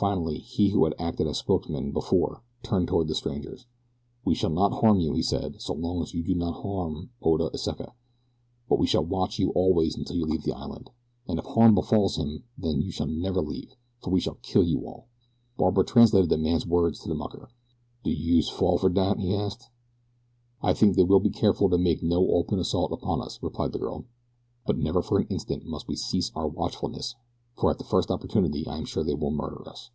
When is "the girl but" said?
23.70-24.76